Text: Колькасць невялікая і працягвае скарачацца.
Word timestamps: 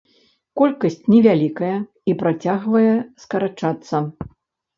Колькасць 0.61 0.95
невялікая 1.13 1.73
і 2.13 2.15
працягвае 2.23 2.91
скарачацца. 3.27 3.95